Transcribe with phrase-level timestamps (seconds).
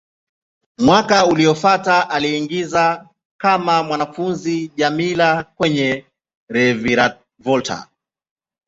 [0.77, 3.07] Mwaka uliofuata, aliigiza
[3.37, 6.05] kama mwanafunzi Djamila kwenye
[6.49, 7.87] "Reviravolta".